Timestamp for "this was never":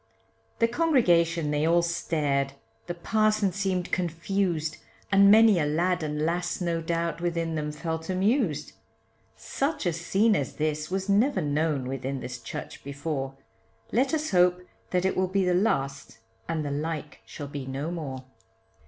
10.55-11.39